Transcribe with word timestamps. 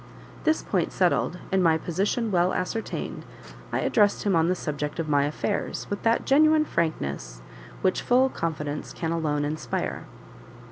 This 0.45 0.63
point 0.63 0.91
settled, 0.91 1.37
and 1.51 1.63
my 1.63 1.77
position 1.77 2.31
well 2.31 2.53
ascertained, 2.53 3.23
I 3.71 3.81
addressed 3.81 4.23
him 4.23 4.35
on 4.35 4.47
the 4.47 4.55
subject 4.55 4.97
of 4.97 5.07
my 5.07 5.25
affairs 5.25 5.85
with 5.91 6.01
that 6.01 6.25
genuine 6.25 6.65
frankness 6.65 7.43
which 7.83 8.01
full 8.01 8.27
confidence 8.27 8.93
can 8.93 9.11
alone 9.11 9.45
inspire. 9.45 10.07